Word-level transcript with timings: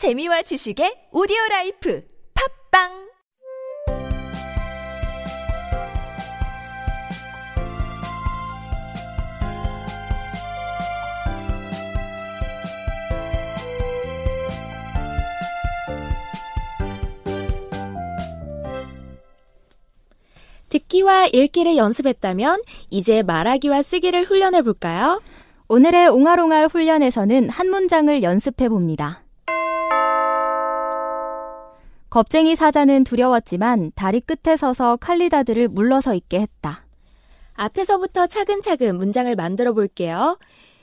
재미와 0.00 0.40
지식의 0.40 1.12
오디오 1.12 1.36
라이프 1.50 2.02
팝빵 2.32 2.88
듣기와 20.70 21.26
읽기를 21.26 21.76
연습했다면 21.76 22.58
이제 22.88 23.22
말하기와 23.22 23.82
쓰기를 23.82 24.24
훈련해 24.24 24.62
볼까요? 24.62 25.20
오늘의 25.68 26.08
옹알옹알 26.08 26.68
훈련에서는 26.68 27.50
한 27.50 27.68
문장을 27.68 28.22
연습해 28.22 28.70
봅니다. 28.70 29.24
겁쟁이 32.10 32.56
사자는 32.56 33.04
두려웠지만 33.04 33.92
다리 33.94 34.20
끝에 34.20 34.56
서서 34.56 34.96
칼리다드를 34.96 35.68
물러서 35.68 36.14
있게 36.14 36.40
했다. 36.40 36.84
앞에서부터 37.54 38.26
차근차근 38.26 38.96
문장을 38.96 39.32
만들어 39.36 39.72
볼게요. 39.72 40.36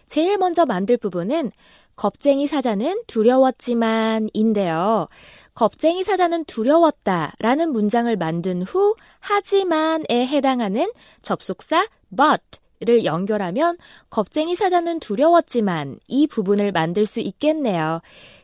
제일 0.08 0.38
먼저 0.38 0.66
만들 0.66 0.96
부분은 0.96 1.52
겁쟁이 1.98 2.48
사자는 2.48 3.04
두려웠지만 3.08 4.30
인데요. 4.32 5.08
겁쟁이 5.54 6.04
사자는 6.04 6.46
두려웠다 6.46 7.34
라는 7.40 7.72
문장을 7.74 8.16
만든 8.16 8.62
후 8.62 8.96
하지만에 9.20 10.26
해당하는 10.28 10.90
접속사 11.24 11.88
but 12.16 12.60
를 12.80 13.06
연결하면 13.06 13.76
겁쟁이 14.12 14.56
사자는 14.56 15.00
두려웠지만 15.00 16.00
이 16.08 16.28
부분을 16.28 16.72
만들 16.72 17.08
수 17.08 17.20
있겠네요. 17.22 17.98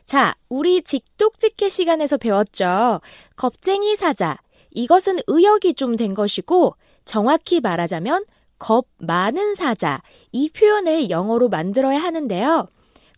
자, 0.06 0.34
우리 0.48 0.82
직독직해 0.82 1.68
시간에서 1.68 2.16
배웠죠. 2.16 3.00
겁쟁이 3.36 3.94
사자. 3.94 4.36
이것은 4.72 5.18
의역이 5.28 5.74
좀 5.74 5.94
된 5.94 6.14
것이고 6.14 6.74
정확히 7.04 7.60
말하자면 7.60 8.24
겁 8.58 8.86
많은 8.98 9.54
사자. 9.54 10.02
이 10.32 10.48
표현을 10.50 11.10
영어로 11.10 11.48
만들어야 11.48 12.00
하는데요. 12.00 12.66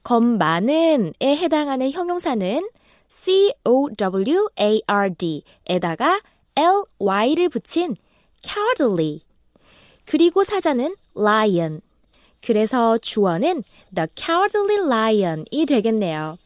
겁 0.03 0.23
많은에 0.23 1.12
해당하는 1.23 1.91
형용사는 1.92 2.69
C-O-W-A-R-D 4.19 5.45
에다가 5.67 6.20
L-Y를 6.56 7.48
붙인 7.48 7.97
cowardly. 8.42 9.23
그리고 10.05 10.45
사자는 10.45 10.95
lion. 11.17 11.81
그래서 12.42 12.98
주어는 12.98 13.62
the 13.95 14.09
cowardly 14.14 14.86
lion이 14.86 15.67
되겠네요. 15.67 16.36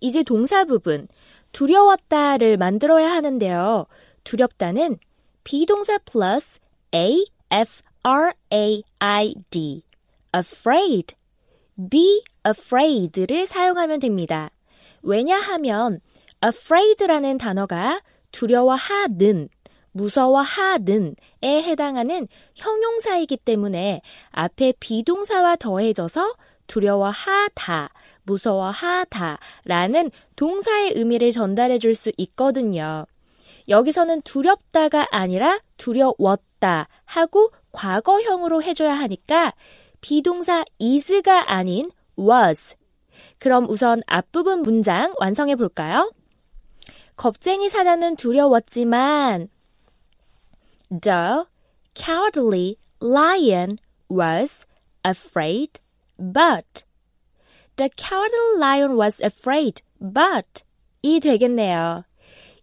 이제 0.00 0.22
동사 0.22 0.64
부분 0.64 1.08
두려웠다를 1.52 2.56
만들어야 2.56 3.10
하는데요. 3.10 3.86
두렵다는 4.24 4.98
비동사 5.44 5.98
플러스 5.98 6.60
A, 6.94 7.26
F, 7.50 7.82
R, 8.02 8.32
A, 8.52 8.82
I, 8.98 9.34
D. 9.50 9.82
afraid. 10.34 11.14
be 11.90 12.22
afraid를 12.46 13.46
사용하면 13.46 14.00
됩니다. 14.00 14.50
왜냐하면 15.02 16.00
afraid라는 16.44 17.38
단어가 17.38 18.00
두려워하는, 18.32 19.48
무서워하는에 19.92 21.14
해당하는 21.42 22.28
형용사이기 22.54 23.36
때문에 23.38 24.02
앞에 24.30 24.74
비동사와 24.80 25.56
더해져서 25.56 26.34
두려워하다, 26.66 27.90
무서워하다 28.22 29.38
라는 29.64 30.10
동사의 30.36 30.92
의미를 30.94 31.32
전달해 31.32 31.78
줄 31.78 31.94
수 31.94 32.12
있거든요. 32.16 33.06
여기서는 33.68 34.22
두렵다가 34.22 35.06
아니라 35.10 35.60
두려웠다 35.76 36.88
하고 37.04 37.50
과거형으로 37.72 38.62
해줘야 38.62 38.94
하니까 38.94 39.52
비동사 40.00 40.64
is가 40.78 41.52
아닌 41.52 41.90
was. 42.18 42.76
그럼 43.38 43.66
우선 43.68 44.00
앞부분 44.06 44.62
문장 44.62 45.14
완성해 45.18 45.56
볼까요? 45.56 46.12
겁쟁이 47.16 47.68
사자는 47.68 48.16
두려웠지만 48.16 49.48
The 50.90 51.46
cowardly 51.94 52.76
lion 53.00 53.78
was 54.08 54.66
afraid, 55.04 55.80
but 56.18 56.84
The 57.76 57.88
cowardly 57.96 58.58
lion 58.58 58.98
was 58.98 59.22
afraid, 59.22 59.82
but 59.98 60.64
이 61.00 61.18
되겠네요. 61.18 62.04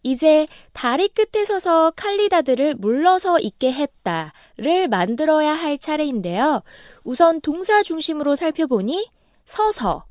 이제 0.04 0.48
다리 0.74 1.08
끝에 1.08 1.44
서서 1.44 1.92
칼리다드를 1.96 2.76
물러서 2.76 3.40
있게 3.40 3.72
했다를 3.74 4.88
만들어야 4.90 5.54
할 5.54 5.80
차례인데요. 5.80 6.62
우선 7.04 7.42
동사 7.42 7.82
중심으로 7.82 8.36
살펴보니 8.36 9.10
서서, 9.48 10.06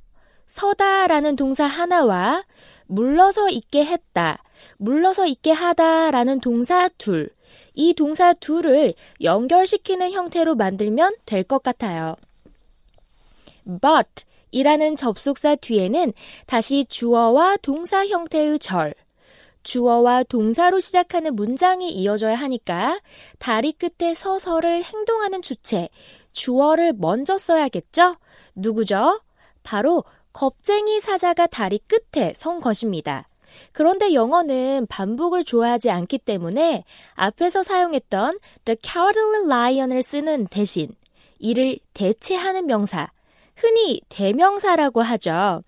서다라는 0.49 1.37
동사 1.37 1.67
하나와 1.67 2.45
물러서 2.87 3.49
있게 3.51 3.85
했다, 3.85 4.43
물러서 4.79 5.27
있게 5.27 5.53
하다라는 5.53 6.41
동사 6.41 6.89
둘, 6.99 7.31
이 7.75 7.95
동사 7.95 8.33
둘을 8.33 8.95
연결시키는 9.23 10.11
형태로 10.13 10.55
만들면 10.55 11.15
될 11.27 11.45
것 11.45 11.63
같아요. 11.63 12.17
but 13.65 14.25
이라는 14.51 14.97
접속사 14.97 15.57
뒤에는 15.57 16.13
다시 16.47 16.85
주어와 16.89 17.57
동사 17.63 18.07
형태의 18.07 18.59
절, 18.59 18.95
주어와 19.63 20.23
동사로 20.23 20.79
시작하는 20.81 21.35
문장이 21.35 21.91
이어져야 21.91 22.37
하니까 22.37 23.01
다리 23.39 23.73
끝에 23.73 24.15
서서를 24.15 24.85
행동하는 24.85 25.43
주체, 25.43 25.89
주어를 26.33 26.93
먼저 26.97 27.37
써야겠죠? 27.37 28.17
누구죠? 28.55 29.21
바로 29.65 30.05
겁쟁이 30.33 31.01
사자가 31.01 31.49
다리 31.49 31.79
끝에 31.79 32.33
선 32.35 32.61
것입니다. 32.61 33.29
그런데 33.73 34.13
영어는 34.13 34.87
반복을 34.89 35.45
좋아하지 35.45 35.91
않기 35.91 36.19
때문에 36.19 36.85
앞에서 37.15 37.63
사용했던 37.63 38.39
the 38.65 38.77
cowardly 38.83 39.45
lion을 39.47 40.03
쓰는 40.03 40.47
대신 40.47 40.95
이를 41.39 41.79
대체하는 41.95 42.67
명사, 42.67 43.11
흔히 43.57 44.01
대명사라고 44.09 45.03
하죠. 45.03 45.63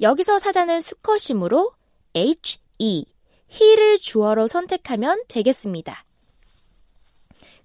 여기서 0.00 0.38
사자는 0.38 0.80
수컷이므로 0.80 1.72
H, 2.14 2.58
E, 2.78 3.04
he를 3.52 3.98
주어로 3.98 4.46
선택하면 4.46 5.22
되겠습니다. 5.28 6.04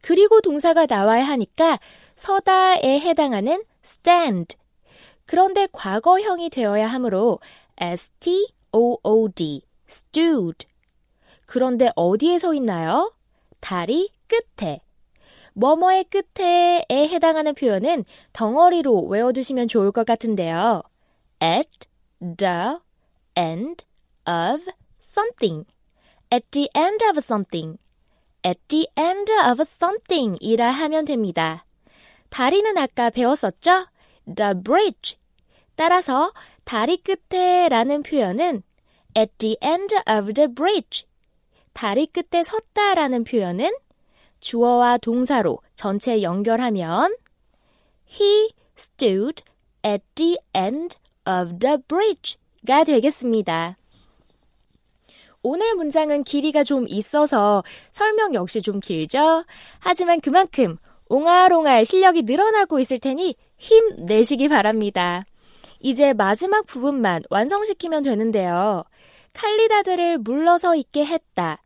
그리고 0.02 0.42
동사가 0.42 0.86
나와야 0.86 1.24
하니까 1.26 1.80
서다에 2.16 3.00
해당하는 3.00 3.64
stand. 3.86 4.58
그런데 5.26 5.68
과거형이 5.72 6.50
되어야 6.50 6.88
하므로 6.88 7.40
stood, 8.74 9.62
stood. 9.88 10.66
그런데 11.46 11.92
어디에 11.96 12.40
서 12.40 12.54
있나요? 12.54 13.14
다리 13.60 14.10
끝에. 14.28 14.82
뭐뭐의 15.54 16.06
끝에에 16.06 17.08
해당하는 17.08 17.54
표현은 17.54 18.06
덩어리로 18.34 19.06
외워두시면 19.06 19.68
좋을 19.68 19.92
것 19.92 20.06
같은데요. 20.06 20.82
at 21.42 21.70
the 22.38 22.80
end 23.38 23.86
of 24.28 24.66
something. 25.02 25.66
at 26.34 26.46
the 26.52 26.68
end 26.76 27.06
of 27.06 27.18
something. 27.20 27.78
at 28.44 28.60
the 28.68 28.88
end 28.98 29.32
of 29.32 29.62
something 29.62 30.38
이라 30.42 30.72
하면 30.72 31.06
됩니다. 31.06 31.64
다리는 32.30 32.76
아까 32.78 33.12
배웠었죠? 33.12 33.86
the 34.36 34.54
bridge. 34.64 35.18
따라서 35.76 36.32
다리 36.64 36.98
끝에 36.98 37.68
라는 37.70 38.04
표현은 38.04 38.64
at 39.18 39.32
the 39.38 39.58
end 39.64 39.96
of 40.10 40.34
the 40.34 40.48
bridge. 40.48 41.06
다리 41.74 42.08
끝에 42.08 42.44
섰다 42.44 42.96
라는 42.96 43.24
표현은 43.24 43.72
주어와 44.40 44.98
동사로 44.98 45.60
전체 45.76 46.22
연결하면 46.22 47.16
He 48.08 48.50
stood 48.78 49.44
at 49.86 50.04
the 50.16 50.38
end 50.56 50.98
of 51.26 51.60
the 51.60 51.78
bridge가 51.88 52.84
되겠습니다. 52.84 53.78
오늘 55.42 55.76
문장은 55.76 56.24
길이가 56.24 56.64
좀 56.64 56.86
있어서 56.88 57.64
설명 57.92 58.34
역시 58.34 58.62
좀 58.62 58.80
길죠? 58.80 59.44
하지만 59.80 60.22
그만큼 60.22 60.78
옹알옹알 61.10 61.86
실력이 61.86 62.22
늘어나고 62.24 62.80
있을 62.80 63.00
테니 63.00 63.36
힘내시기 63.58 64.48
바랍니다. 64.48 65.26
이제 65.84 66.14
마지막 66.14 66.66
부분만 66.66 67.24
완성시키면 67.30 68.04
되는데요. 68.04 68.84
칼리다드를 69.34 70.18
물러서 70.20 70.76
있게 70.76 71.06
했다. 71.06 71.62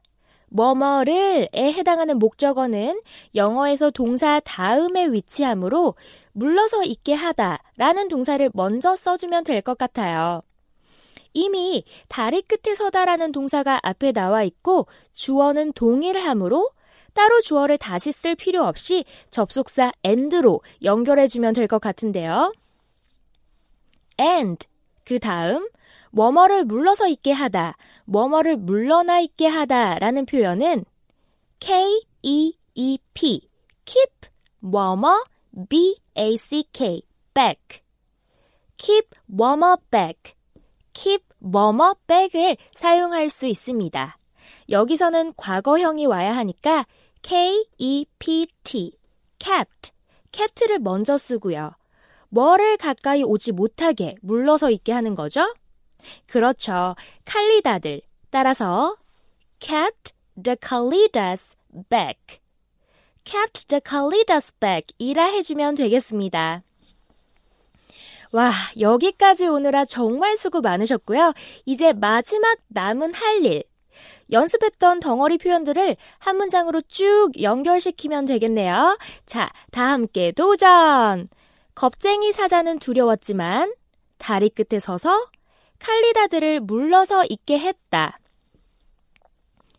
뭐뭐를에 0.50 1.50
해당하는 1.54 2.18
목적어는 2.18 3.02
영어에서 3.36 3.92
동사 3.92 4.40
다음에 4.40 5.06
위치하므로 5.06 5.94
물러서 6.32 6.84
있게 6.84 7.14
하다 7.14 7.60
라는 7.78 8.08
동사를 8.08 8.50
먼저 8.54 8.96
써주면 8.96 9.44
될 9.44 9.62
것 9.62 9.78
같아요. 9.78 10.42
이미 11.34 11.84
다리 12.08 12.42
끝에 12.42 12.74
서다라는 12.74 13.32
동사가 13.32 13.80
앞에 13.84 14.14
나와 14.14 14.42
있고 14.44 14.88
주어는 15.14 15.74
동의를 15.74 16.26
하므로 16.26 16.72
따로 17.14 17.40
주어를 17.42 17.78
다시 17.78 18.12
쓸 18.12 18.34
필요 18.36 18.64
없이 18.64 19.06
접속사 19.30 19.92
and로 20.04 20.62
연결해 20.84 21.28
주면 21.28 21.54
될 21.54 21.68
것 21.68 21.80
같은데요. 21.80 22.52
And 24.20 24.68
그 25.04 25.20
다음 25.20 25.70
뭐뭐를 26.12 26.66
물러서 26.66 27.08
있게 27.08 27.32
하다, 27.32 27.78
뭐뭐를 28.06 28.58
물러나 28.58 29.20
있게 29.20 29.48
하다라는 29.48 30.26
표현은 30.26 30.86
K 31.60 32.02
E 32.24 32.54
E 32.76 32.98
P 33.14 33.50
keep 33.86 34.12
뭐뭐 34.60 35.24
B 35.70 36.00
A 36.18 36.38
C 36.38 36.64
K 36.72 37.02
back 37.34 37.82
keep 38.78 39.10
뭐뭐 39.26 39.78
back 39.92 40.34
keep 40.94 41.24
뭐뭐 41.40 41.96
back을 42.08 42.58
사용할 42.76 43.30
수 43.30 43.46
있습니다. 43.46 44.18
여기서는 44.70 45.34
과거형이 45.38 46.06
와야 46.06 46.36
하니까 46.36 46.86
K-E-P-T, 47.22 48.92
kept, 49.40 49.92
kept를 50.32 50.80
먼저 50.80 51.18
쓰고요. 51.18 51.72
뭐를 52.30 52.78
가까이 52.78 53.24
오지 53.24 53.52
못하게 53.52 54.16
물러서 54.22 54.72
있게 54.72 54.92
하는 54.92 55.16
거죠? 55.16 55.54
그렇죠. 56.26 56.96
칼리다들. 57.26 58.02
따라서 58.30 58.96
kept 59.60 60.14
the 60.42 60.56
Kalidas 60.62 61.56
back. 61.90 62.40
kept 63.24 63.68
the 63.68 63.82
Kalidas 63.88 64.54
back 64.60 64.88
이라 64.98 65.26
해주면 65.26 65.76
되겠습니다. 65.76 66.64
와, 68.32 68.52
여기까지 68.80 69.48
오느라 69.48 69.86
정말 69.86 70.36
수고 70.36 70.62
많으셨고요. 70.62 71.34
이제 71.66 71.94
마지막 71.94 72.58
남은 72.68 73.14
할 73.14 73.46
일. 73.46 73.64
연습했던 74.32 75.00
덩어리 75.00 75.38
표현들을 75.38 75.96
한 76.20 76.38
문장으로 76.38 76.82
쭉 76.90 77.32
연결시키면 77.42 78.26
되겠네요. 78.26 78.98
자, 79.26 79.50
다 79.72 79.92
함께 79.92 80.32
도전! 80.34 81.30
겁쟁이 81.77 82.33
사자는 82.33 82.79
두려웠지만 82.79 83.75
다리 84.19 84.49
끝에 84.51 84.79
서서 84.79 85.31
칼리다들을 85.79 86.61
물러서 86.61 87.25
있게 87.29 87.59
했다. 87.59 88.19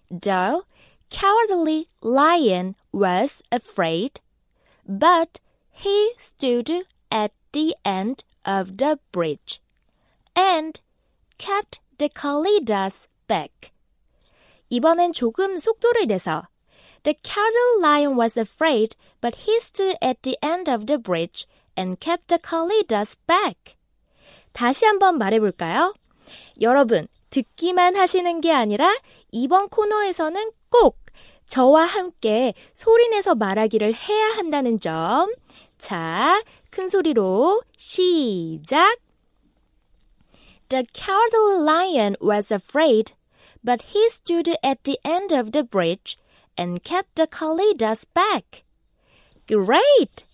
The 0.10 0.62
cowardly 1.10 1.86
lion 2.04 2.76
was 2.94 3.42
afraid, 3.52 4.20
but 4.86 5.40
he 5.72 6.14
stood 6.20 6.86
at 7.10 7.34
the 7.54 7.76
end 7.86 8.24
of 8.46 8.78
the 8.78 8.98
bridge 9.12 9.62
and 10.36 10.82
kept 11.38 11.80
the 11.98 12.10
Kalidas 12.10 13.08
back. 13.28 13.72
이번엔 14.70 15.14
조금 15.14 15.58
속도를 15.60 16.08
내서 16.08 16.48
The 17.04 17.16
cattle 17.22 17.80
lion 17.82 18.18
was 18.18 18.38
afraid, 18.40 18.96
but 19.22 19.46
he 19.46 19.58
stood 19.58 19.98
at 20.02 20.22
the 20.22 20.38
end 20.42 20.70
of 20.70 20.86
the 20.86 20.98
bridge 20.98 21.46
and 21.79 22.01
kept 22.01 22.27
the 22.27 22.39
Kalidas 22.39 23.17
back. 23.27 23.77
다시 24.53 24.85
한번 24.85 25.17
말해볼까요? 25.19 25.95
여러분, 26.61 27.07
듣기만 27.31 27.95
하시는 27.97 28.41
게 28.41 28.53
아니라 28.53 28.93
이번 29.31 29.69
코너에서는 29.69 30.51
꼭 30.71 30.99
저와 31.47 31.85
함께 31.85 32.55
소리내서 32.75 33.37
말하기를 33.37 33.95
해야 33.95 34.27
한다는 34.37 34.81
점. 34.81 35.33
자, 35.79 36.43
큰 36.71 36.89
소리로 36.89 37.63
시작! 37.77 38.99
The 40.69 40.85
cowardly 40.93 41.63
lion 41.63 42.17
was 42.21 42.53
afraid, 42.53 43.15
but 43.65 43.95
he 43.95 44.07
stood 44.11 44.51
at 44.63 44.83
the 44.83 44.99
end 45.05 45.33
of 45.33 45.53
the 45.53 45.63
bridge 45.63 46.19
and 46.59 46.83
kept 46.83 47.15
the 47.15 47.27
Kalidas 47.27 48.05
back. 48.13 48.65
Great! 49.47 50.28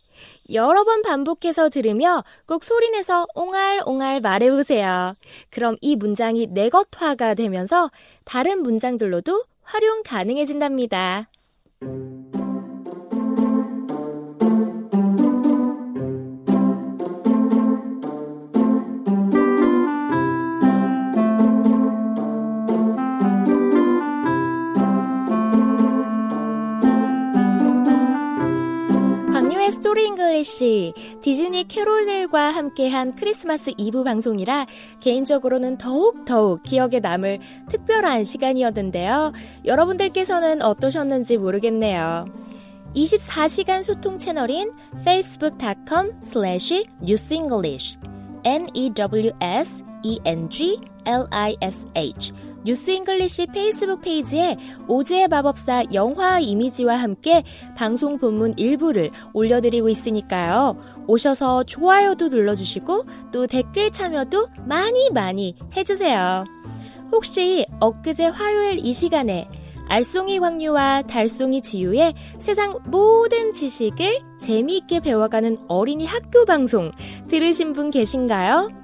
여러 0.53 0.85
번 0.85 1.03
반복해서 1.03 1.69
들으며 1.69 2.23
꼭 2.47 2.65
소리내서 2.65 3.27
옹알옹알 3.35 4.21
말해보세요. 4.21 5.15
그럼 5.51 5.77
이 5.81 5.97
문장이 5.97 6.49
내 6.49 6.69
것화가 6.69 7.35
되면서 7.35 7.91
다른 8.25 8.63
문장들로도 8.63 9.45
활용 9.63 10.03
가능해진답니다. 10.03 11.29
English 30.45 30.93
디즈니 31.23 31.65
캐롤들과 31.67 32.51
함께한 32.51 33.17
크리스마스 33.17 33.73
이브 33.77 34.05
방송이라 34.05 34.67
개인적으로는 35.01 35.79
더욱 35.79 36.25
더욱 36.27 36.63
기억에 36.63 37.01
남을 37.01 37.41
특별한 37.71 38.23
시간이었는데요. 38.25 39.33
여러분들께서는 39.65 40.63
어떠셨는지 40.63 41.39
모르겠네요. 41.39 42.27
24시간 42.95 43.83
소통 43.83 44.19
채널인 44.19 44.71
facebook.com 45.01 46.13
slash 46.23 46.85
newsenglish 47.03 47.99
n-e-w-s-e-n-g-l-i-s-h 48.45 49.35
News 52.65 52.93
English 52.93 53.49
Facebook 53.49 54.01
페이지에 54.01 54.57
오즈의 54.89 55.29
마법사 55.29 55.85
영화 55.93 56.41
이미지와 56.41 56.97
함께 56.97 57.43
방송 57.77 58.19
본문 58.19 58.55
일부를 58.57 59.11
올려드리고 59.35 59.91
있으니까요. 59.91 60.77
오셔서 61.07 61.65
좋아요도 61.65 62.29
눌러주시고 62.29 63.05
또 63.33 63.47
댓글 63.47 63.91
참여도 63.91 64.49
많이 64.67 65.11
많이 65.11 65.55
해주세요. 65.77 66.45
혹시 67.13 67.67
엊그제 67.81 68.29
화요일 68.29 68.79
이 68.79 68.95
시간에 68.95 69.47
알쏭이 69.91 70.41
광유와 70.41 71.03
달쏭이 71.03 71.63
지유의 71.63 72.15
세상 72.39 72.79
모든 72.87 73.53
지식을 73.53 74.21
재미있게 74.39 75.01
배워가는 75.01 75.59
어린이 75.69 76.07
학교 76.07 76.47
방송 76.47 76.91
들으신 77.29 77.75
분 77.75 77.91
계신가요? 77.91 78.84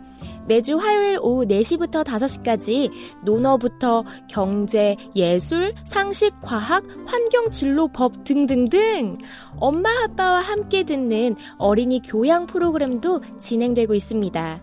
매주 0.50 0.78
화요일 0.78 1.16
오후 1.22 1.44
4시부터 1.44 2.02
5시까지 2.02 2.90
논어부터 3.22 4.02
경제, 4.28 4.96
예술, 5.14 5.72
상식, 5.84 6.34
과학, 6.42 6.82
환경, 7.06 7.52
진로, 7.52 7.86
법 7.86 8.24
등등등 8.24 9.18
엄마 9.60 9.88
아빠와 10.02 10.40
함께 10.40 10.82
듣는 10.82 11.36
어린이 11.56 12.02
교양 12.02 12.48
프로그램도 12.48 13.20
진행되고 13.38 13.94
있습니다. 13.94 14.60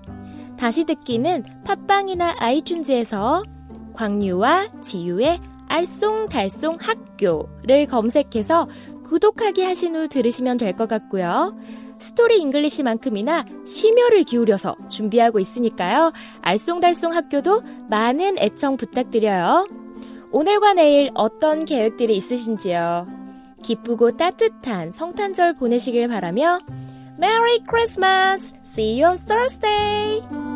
다시 0.58 0.84
듣기는 0.84 1.46
팟빵이나 1.64 2.36
iTunes에서 2.36 3.46
광유와 3.94 4.82
지유의 4.82 5.40
알쏭달쏭 5.70 6.82
학교를 6.82 7.86
검색해서 7.86 8.68
구독하기 9.06 9.64
하신 9.64 9.96
후 9.96 10.08
들으시면 10.10 10.58
될 10.58 10.74
것 10.74 10.90
같고요. 10.90 11.56
Story 12.00 12.40
English만큼이나 12.42 13.46
심혈을 13.66 14.24
기울여서 14.24 14.76
준비하고 14.90 15.40
있으니까요. 15.40 16.12
알쏭달쏭 16.42 17.12
학교도 17.12 17.64
많은 17.90 18.38
애청 18.40 18.78
부탁드려요. 18.78 19.68
오늘과 20.32 20.74
내일 20.74 21.10
어떤 21.14 21.66
계획들이 21.66 22.16
있으신지요? 22.16 23.08
기쁘고 23.64 24.12
따뜻한 24.12 24.92
성탄절 24.92 25.56
보내시길 25.56 26.08
바라며 26.08 26.60
메리 27.18 27.64
크리스마스! 27.68 28.54
See 28.66 29.02
you 29.02 29.12
on 29.12 29.26
Thursday! 29.26 30.47